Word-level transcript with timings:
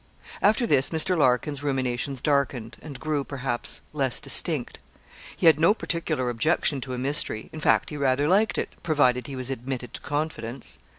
After 0.41 0.65
this 0.65 0.89
Mr. 0.89 1.15
Larkin's 1.15 1.61
ruminations 1.61 2.21
darkened, 2.21 2.75
and 2.81 2.99
grew, 2.99 3.23
perhaps, 3.23 3.81
less 3.93 4.19
distinct. 4.19 4.79
He 5.37 5.45
had 5.45 5.59
no 5.59 5.75
particular 5.75 6.31
objection 6.31 6.81
to 6.81 6.93
a 6.93 6.97
mystery. 6.97 7.49
In 7.53 7.59
fact, 7.59 7.91
he 7.91 7.97
rather 7.97 8.27
liked 8.27 8.57
it, 8.57 8.69
provided 8.81 9.27
he 9.27 9.35
was 9.35 9.51
admitted 9.51 9.93
to 9.93 10.01
confidence. 10.01 10.79